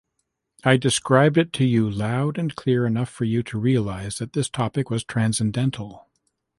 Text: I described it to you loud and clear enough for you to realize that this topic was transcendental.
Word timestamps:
I 0.63 0.77
described 0.77 1.37
it 1.37 1.53
to 1.53 1.63
you 1.63 1.87
loud 1.87 2.39
and 2.39 2.55
clear 2.55 2.87
enough 2.87 3.07
for 3.07 3.23
you 3.25 3.43
to 3.43 3.59
realize 3.59 4.17
that 4.17 4.33
this 4.33 4.49
topic 4.49 4.89
was 4.89 5.03
transcendental. 5.03 6.07